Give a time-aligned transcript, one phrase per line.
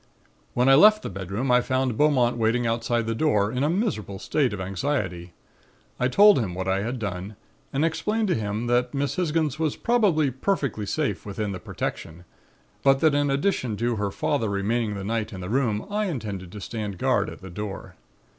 [0.55, 4.17] "When I left the bedroom I found Beaumont waiting outside the door in a miserable
[4.17, 5.31] state of anxiety.
[5.99, 7.35] I told him what I had done
[7.71, 12.25] and explained to him that Miss Hisgins was probably perfectly safe within the 'protection';
[12.81, 16.51] but that in addition to her father remaining the night in the room, I intended
[16.51, 17.93] to stand guard at the door.